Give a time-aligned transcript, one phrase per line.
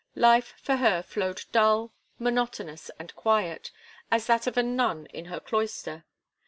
[0.15, 3.69] Life for her flowed dull, monotonous and quiet,
[4.09, 6.05] as that of a nun in her cloister.